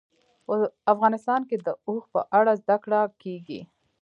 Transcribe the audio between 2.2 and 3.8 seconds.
اړه زده کړه کېږي.